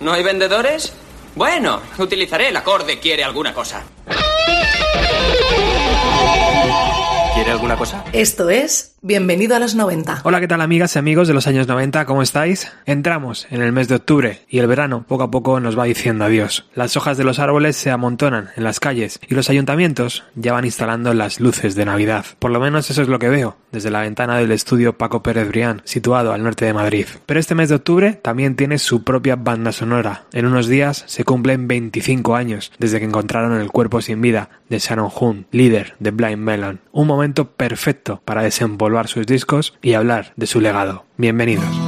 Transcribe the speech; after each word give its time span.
¿No 0.00 0.12
hay 0.12 0.22
vendedores? 0.22 0.92
Bueno, 1.34 1.80
utilizaré 1.98 2.48
el 2.48 2.56
acorde 2.56 3.00
quiere 3.00 3.24
alguna 3.24 3.52
cosa. 3.52 3.82
¿Quiere 7.34 7.50
alguna 7.50 7.76
cosa? 7.76 8.04
Esto 8.12 8.48
es 8.48 8.96
Bienvenido 9.00 9.54
a 9.54 9.60
los 9.60 9.76
90. 9.76 10.22
Hola, 10.24 10.40
¿qué 10.40 10.48
tal 10.48 10.60
amigas 10.60 10.96
y 10.96 10.98
amigos 10.98 11.28
de 11.28 11.34
los 11.34 11.46
años 11.46 11.68
90? 11.68 12.04
¿Cómo 12.04 12.20
estáis? 12.20 12.72
Entramos 12.84 13.46
en 13.48 13.62
el 13.62 13.70
mes 13.70 13.86
de 13.86 13.94
octubre 13.94 14.40
y 14.48 14.58
el 14.58 14.66
verano 14.66 15.04
poco 15.06 15.22
a 15.22 15.30
poco 15.30 15.60
nos 15.60 15.78
va 15.78 15.84
diciendo 15.84 16.24
adiós. 16.24 16.66
Las 16.74 16.96
hojas 16.96 17.16
de 17.16 17.22
los 17.22 17.38
árboles 17.38 17.76
se 17.76 17.92
amontonan 17.92 18.50
en 18.56 18.64
las 18.64 18.80
calles 18.80 19.20
y 19.28 19.36
los 19.36 19.50
ayuntamientos 19.50 20.24
ya 20.34 20.52
van 20.52 20.64
instalando 20.64 21.14
las 21.14 21.38
luces 21.38 21.76
de 21.76 21.84
Navidad. 21.84 22.26
Por 22.40 22.50
lo 22.50 22.58
menos 22.58 22.90
eso 22.90 23.02
es 23.02 23.08
lo 23.08 23.20
que 23.20 23.28
veo 23.28 23.56
desde 23.72 23.90
la 23.90 24.00
ventana 24.00 24.38
del 24.38 24.52
estudio 24.52 24.96
Paco 24.96 25.22
Pérez 25.22 25.48
Brián, 25.48 25.82
situado 25.84 26.32
al 26.32 26.42
norte 26.42 26.64
de 26.64 26.74
Madrid. 26.74 27.06
Pero 27.26 27.40
este 27.40 27.54
mes 27.54 27.68
de 27.68 27.76
octubre 27.76 28.12
también 28.12 28.56
tiene 28.56 28.78
su 28.78 29.04
propia 29.04 29.36
banda 29.36 29.72
sonora. 29.72 30.24
En 30.32 30.46
unos 30.46 30.68
días 30.68 31.04
se 31.06 31.24
cumplen 31.24 31.68
25 31.68 32.36
años 32.36 32.72
desde 32.78 32.98
que 32.98 33.06
encontraron 33.06 33.60
el 33.60 33.70
cuerpo 33.70 34.00
sin 34.00 34.20
vida 34.20 34.50
de 34.68 34.78
Sharon 34.78 35.10
Hoon, 35.14 35.46
líder 35.50 35.94
de 35.98 36.10
Blind 36.10 36.38
Melon. 36.38 36.80
Un 36.92 37.06
momento 37.06 37.50
perfecto 37.52 38.20
para 38.24 38.42
desempolvar 38.42 39.08
sus 39.08 39.26
discos 39.26 39.76
y 39.82 39.94
hablar 39.94 40.32
de 40.36 40.46
su 40.46 40.60
legado. 40.60 41.04
Bienvenidos. 41.16 41.87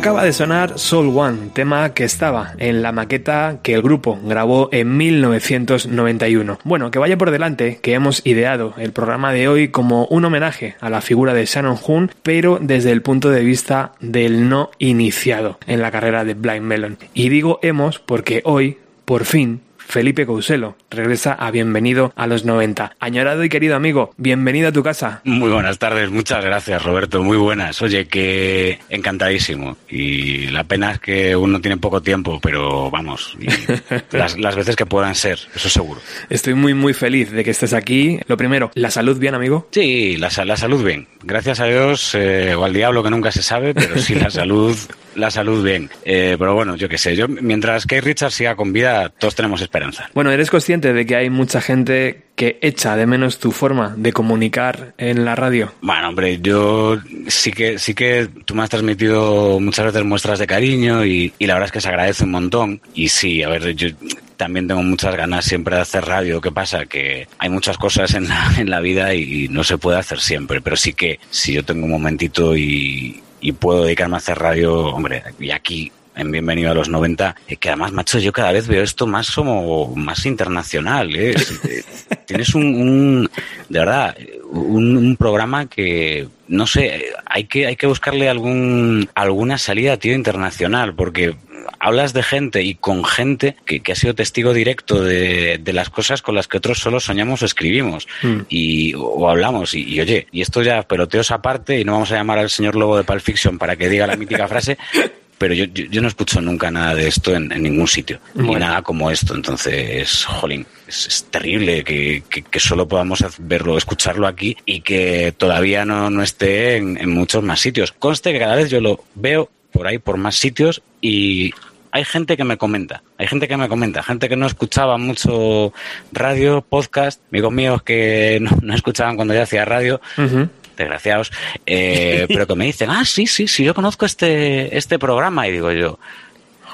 Acaba 0.00 0.24
de 0.24 0.32
sonar 0.32 0.78
Soul 0.78 1.14
One, 1.14 1.50
tema 1.52 1.92
que 1.92 2.04
estaba 2.04 2.54
en 2.58 2.80
la 2.80 2.90
maqueta 2.90 3.58
que 3.62 3.74
el 3.74 3.82
grupo 3.82 4.18
grabó 4.24 4.70
en 4.72 4.96
1991. 4.96 6.58
Bueno, 6.64 6.90
que 6.90 6.98
vaya 6.98 7.18
por 7.18 7.30
delante 7.30 7.80
que 7.82 7.92
hemos 7.92 8.24
ideado 8.24 8.72
el 8.78 8.92
programa 8.92 9.32
de 9.32 9.48
hoy 9.48 9.68
como 9.68 10.06
un 10.06 10.24
homenaje 10.24 10.76
a 10.80 10.88
la 10.88 11.02
figura 11.02 11.34
de 11.34 11.44
Shannon 11.44 11.76
Hoon, 11.86 12.12
pero 12.22 12.58
desde 12.62 12.92
el 12.92 13.02
punto 13.02 13.28
de 13.28 13.44
vista 13.44 13.92
del 14.00 14.48
no 14.48 14.70
iniciado 14.78 15.58
en 15.66 15.82
la 15.82 15.90
carrera 15.90 16.24
de 16.24 16.32
Blind 16.32 16.62
Melon. 16.62 16.96
Y 17.12 17.28
digo 17.28 17.58
hemos 17.60 17.98
porque 17.98 18.40
hoy, 18.44 18.78
por 19.04 19.26
fin, 19.26 19.60
Felipe 19.86 20.26
Couselo 20.26 20.76
regresa 20.90 21.32
a 21.32 21.50
Bienvenido 21.50 22.12
a 22.16 22.26
los 22.26 22.44
90. 22.44 22.96
Añorado 23.00 23.44
y 23.44 23.48
querido 23.48 23.76
amigo, 23.76 24.14
bienvenido 24.16 24.68
a 24.68 24.72
tu 24.72 24.82
casa. 24.82 25.20
Muy 25.24 25.50
buenas 25.50 25.78
tardes, 25.78 26.10
muchas 26.10 26.44
gracias 26.44 26.82
Roberto, 26.82 27.22
muy 27.22 27.36
buenas. 27.36 27.80
Oye, 27.82 28.06
que 28.06 28.78
encantadísimo. 28.88 29.76
Y 29.88 30.48
la 30.48 30.64
pena 30.64 30.92
es 30.92 31.00
que 31.00 31.36
uno 31.36 31.60
tiene 31.60 31.76
poco 31.76 32.00
tiempo, 32.02 32.38
pero 32.40 32.90
vamos, 32.90 33.36
las, 34.12 34.38
las, 34.38 34.56
veces 34.56 34.76
que 34.76 34.86
puedan 34.86 35.14
ser, 35.14 35.38
eso 35.54 35.68
seguro. 35.68 36.00
Estoy 36.28 36.54
muy, 36.54 36.74
muy 36.74 36.94
feliz 36.94 37.30
de 37.30 37.44
que 37.44 37.50
estés 37.50 37.72
aquí. 37.72 38.20
Lo 38.26 38.36
primero, 38.36 38.70
¿la 38.74 38.90
salud 38.90 39.18
bien, 39.18 39.34
amigo? 39.34 39.68
Sí, 39.70 40.16
la, 40.16 40.30
la 40.44 40.56
salud 40.56 40.84
bien. 40.84 41.08
Gracias 41.22 41.60
a 41.60 41.66
Dios, 41.66 42.14
eh, 42.14 42.54
o 42.54 42.64
al 42.64 42.72
diablo 42.72 43.02
que 43.02 43.10
nunca 43.10 43.32
se 43.32 43.42
sabe, 43.42 43.74
pero 43.74 43.98
sí 43.98 44.14
la 44.14 44.30
salud 44.30 44.76
la 45.14 45.30
salud 45.30 45.64
bien. 45.64 45.90
Eh, 46.04 46.36
pero 46.38 46.54
bueno, 46.54 46.76
yo 46.76 46.88
qué 46.88 46.98
sé, 46.98 47.16
yo 47.16 47.28
mientras 47.28 47.86
que 47.86 48.00
Richard 48.00 48.32
siga 48.32 48.56
con 48.56 48.72
vida, 48.72 49.08
todos 49.10 49.34
tenemos 49.34 49.60
esperanza. 49.60 50.10
Bueno, 50.14 50.30
¿eres 50.30 50.50
consciente 50.50 50.92
de 50.92 51.06
que 51.06 51.16
hay 51.16 51.30
mucha 51.30 51.60
gente 51.60 52.24
que 52.36 52.58
echa 52.62 52.96
de 52.96 53.06
menos 53.06 53.38
tu 53.38 53.52
forma 53.52 53.94
de 53.96 54.12
comunicar 54.12 54.94
en 54.98 55.24
la 55.24 55.34
radio? 55.34 55.72
Bueno, 55.82 56.08
hombre, 56.08 56.38
yo 56.40 56.98
sí 57.26 57.52
que 57.52 57.78
sí 57.78 57.94
que 57.94 58.28
tú 58.44 58.54
me 58.54 58.62
has 58.62 58.70
transmitido 58.70 59.60
muchas 59.60 59.86
veces 59.86 60.04
muestras 60.04 60.38
de 60.38 60.46
cariño 60.46 61.04
y, 61.04 61.32
y 61.38 61.46
la 61.46 61.54
verdad 61.54 61.66
es 61.66 61.72
que 61.72 61.80
se 61.80 61.88
agradece 61.88 62.24
un 62.24 62.30
montón. 62.30 62.80
Y 62.94 63.08
sí, 63.08 63.42
a 63.42 63.48
ver, 63.48 63.74
yo 63.74 63.88
también 64.36 64.66
tengo 64.66 64.82
muchas 64.82 65.14
ganas 65.16 65.44
siempre 65.44 65.76
de 65.76 65.82
hacer 65.82 66.06
radio. 66.06 66.40
¿Qué 66.40 66.50
pasa? 66.50 66.86
Que 66.86 67.28
hay 67.36 67.50
muchas 67.50 67.76
cosas 67.76 68.14
en 68.14 68.26
la, 68.26 68.54
en 68.58 68.70
la 68.70 68.80
vida 68.80 69.12
y 69.14 69.48
no 69.48 69.62
se 69.62 69.76
puede 69.76 69.98
hacer 69.98 70.18
siempre, 70.18 70.62
pero 70.62 70.76
sí 70.76 70.94
que 70.94 71.20
si 71.30 71.52
yo 71.52 71.62
tengo 71.62 71.84
un 71.84 71.90
momentito 71.90 72.56
y, 72.56 73.20
y 73.40 73.52
puedo 73.52 73.84
dedicarme 73.84 74.16
a 74.16 74.18
hacer 74.18 74.38
radio, 74.38 74.74
hombre, 74.86 75.22
y 75.38 75.50
aquí 75.50 75.92
en 76.16 76.30
Bienvenido 76.30 76.70
a 76.70 76.74
los 76.74 76.88
90, 76.88 77.36
eh, 77.48 77.56
que 77.56 77.68
además, 77.68 77.92
macho, 77.92 78.18
yo 78.18 78.32
cada 78.32 78.52
vez 78.52 78.66
veo 78.66 78.82
esto 78.82 79.06
más 79.06 79.30
como 79.30 79.94
más 79.96 80.26
internacional. 80.26 81.14
¿eh? 81.14 81.30
eh 81.64 81.82
tienes 82.26 82.54
un, 82.54 82.64
un, 82.64 83.30
de 83.68 83.78
verdad, 83.78 84.16
un, 84.50 84.96
un, 84.96 85.16
programa 85.16 85.66
que, 85.66 86.28
no 86.48 86.66
sé, 86.66 87.06
hay 87.24 87.44
que, 87.44 87.66
hay 87.66 87.76
que 87.76 87.86
buscarle 87.86 88.28
algún, 88.28 89.08
alguna 89.14 89.56
salida, 89.56 89.96
tío, 89.96 90.14
internacional, 90.14 90.94
porque 90.94 91.36
hablas 91.80 92.12
de 92.12 92.22
gente 92.22 92.62
y 92.62 92.74
con 92.74 93.04
gente 93.04 93.56
que, 93.64 93.80
que 93.80 93.92
ha 93.92 93.96
sido 93.96 94.14
testigo 94.14 94.52
directo 94.52 95.02
de, 95.02 95.58
de, 95.58 95.72
las 95.72 95.88
cosas 95.88 96.22
con 96.22 96.34
las 96.34 96.46
que 96.46 96.58
otros 96.58 96.78
solo 96.78 97.00
soñamos 97.00 97.42
o 97.42 97.46
escribimos 97.46 98.06
mm. 98.22 98.40
y, 98.48 98.94
o, 98.94 99.28
hablamos. 99.28 99.74
Y, 99.74 99.82
y, 99.82 100.00
oye, 100.00 100.26
y 100.30 100.42
esto 100.42 100.62
ya 100.62 100.82
peloteos 100.82 101.30
aparte 101.30 101.80
y 101.80 101.84
no 101.84 101.92
vamos 101.92 102.12
a 102.12 102.16
llamar 102.16 102.38
al 102.38 102.50
señor 102.50 102.76
Lobo 102.76 102.96
de 102.96 103.04
Pulp 103.04 103.22
Fiction 103.22 103.58
para 103.58 103.76
que 103.76 103.88
diga 103.88 104.06
la 104.06 104.16
mítica 104.16 104.46
frase, 104.46 104.76
pero 105.38 105.54
yo, 105.54 105.64
yo, 105.64 105.86
yo, 105.86 106.02
no 106.02 106.08
escucho 106.08 106.42
nunca 106.42 106.70
nada 106.70 106.94
de 106.94 107.08
esto 107.08 107.34
en, 107.34 107.50
en 107.50 107.62
ningún 107.62 107.88
sitio, 107.88 108.20
bueno. 108.34 108.52
ni 108.52 108.58
nada 108.58 108.82
como 108.82 109.10
esto. 109.10 109.34
Entonces, 109.34 110.26
jolín, 110.26 110.66
es, 110.86 111.06
es 111.06 111.24
terrible 111.30 111.82
que, 111.82 112.22
que, 112.28 112.42
que, 112.42 112.60
solo 112.60 112.86
podamos 112.86 113.24
verlo, 113.38 113.78
escucharlo 113.78 114.26
aquí 114.26 114.54
y 114.66 114.82
que 114.82 115.32
todavía 115.34 115.86
no, 115.86 116.10
no 116.10 116.22
esté 116.22 116.76
en, 116.76 116.98
en 116.98 117.08
muchos 117.08 117.42
más 117.42 117.58
sitios. 117.58 117.92
Conste 117.92 118.34
que 118.34 118.38
cada 118.38 118.54
vez 118.54 118.68
yo 118.68 118.82
lo 118.82 119.02
veo 119.14 119.48
por 119.72 119.86
ahí, 119.86 119.98
por 119.98 120.16
más 120.16 120.36
sitios 120.36 120.82
y 121.00 121.52
hay 121.92 122.04
gente 122.04 122.36
que 122.36 122.44
me 122.44 122.56
comenta, 122.56 123.02
hay 123.18 123.26
gente 123.26 123.48
que 123.48 123.56
me 123.56 123.68
comenta, 123.68 124.02
gente 124.02 124.28
que 124.28 124.36
no 124.36 124.46
escuchaba 124.46 124.96
mucho 124.96 125.72
radio, 126.12 126.62
podcast, 126.62 127.20
amigos 127.30 127.52
míos 127.52 127.82
que 127.82 128.38
no, 128.42 128.50
no 128.62 128.74
escuchaban 128.74 129.16
cuando 129.16 129.34
yo 129.34 129.42
hacía 129.42 129.64
radio, 129.64 130.00
uh 130.16 130.20
-huh 130.20 130.48
desgraciados, 130.80 131.30
eh, 131.66 132.26
pero 132.28 132.46
que 132.46 132.54
me 132.54 132.66
dicen, 132.66 132.90
ah, 132.90 133.04
sí, 133.04 133.26
sí, 133.26 133.46
sí, 133.46 133.64
yo 133.64 133.74
conozco 133.74 134.06
este, 134.06 134.76
este 134.76 134.98
programa. 134.98 135.46
Y 135.46 135.52
digo 135.52 135.70
yo, 135.72 135.98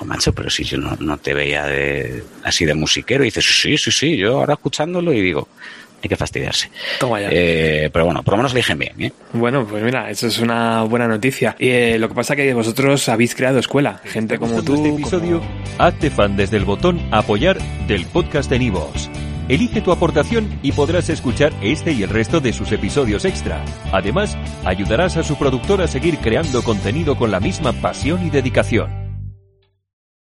oh, 0.01 0.05
macho, 0.05 0.33
pero 0.33 0.49
si 0.49 0.65
yo 0.65 0.79
no, 0.79 0.97
no 1.01 1.19
te 1.19 1.35
veía 1.35 1.67
de, 1.67 2.25
así 2.45 2.65
de 2.65 2.75
musiquero. 2.75 3.25
Y 3.25 3.29
dices, 3.29 3.45
sí, 3.45 3.77
sí, 3.77 3.91
sí, 3.91 4.17
yo 4.17 4.39
ahora 4.39 4.55
escuchándolo 4.55 5.13
y 5.13 5.21
digo, 5.21 5.49
hay 6.03 6.09
que 6.09 6.17
fastidiarse. 6.17 6.71
Toma 6.99 7.21
ya. 7.21 7.29
Eh, 7.31 7.91
pero 7.93 8.05
bueno, 8.05 8.23
por 8.23 8.33
lo 8.33 8.39
menos 8.39 8.55
dije 8.55 8.75
bien. 8.75 8.95
¿eh? 9.03 9.13
Bueno, 9.33 9.67
pues 9.67 9.83
mira, 9.83 10.11
eso 10.11 10.27
es 10.27 10.39
una 10.39 10.83
buena 10.83 11.09
noticia. 11.09 11.57
Y 11.59 11.69
eh, 11.69 11.99
lo 11.99 12.09
que 12.09 12.15
pasa 12.15 12.35
es 12.35 12.39
que 12.39 12.55
vosotros 12.55 13.09
habéis 13.09 13.35
creado 13.35 13.59
escuela. 13.59 14.01
Gente 14.05 14.39
como 14.39 14.63
tú. 14.63 14.75
Este 14.75 14.89
episodio, 14.89 15.39
como... 15.41 15.51
hazte 15.79 16.11
fan 16.11 16.37
desde 16.37 16.57
el 16.57 16.65
botón 16.65 17.01
apoyar 17.11 17.59
del 17.87 18.07
podcast 18.07 18.51
de 18.51 18.59
Nivos. 18.59 19.11
Elige 19.49 19.81
tu 19.81 19.93
aportación 19.93 20.59
y 20.63 20.73
podrás 20.73 21.09
escuchar 21.09 21.53
este 21.63 21.93
y 21.93 22.03
el 22.03 22.11
resto 22.11 22.41
de 22.41 22.53
sus 22.53 22.73
episodios 22.73 23.25
extra. 23.25 23.65
Además, 23.93 24.37
ayudarás 24.65 25.17
a 25.17 25.23
su 25.23 25.37
productor 25.37 25.83
a 25.83 25.87
seguir 25.87 26.19
creando 26.19 26.65
contenido 26.65 27.17
con 27.17 27.31
la 27.31 27.39
misma 27.39 27.73
pasión 27.73 28.27
y 28.27 28.31
dedicación. 28.31 29.06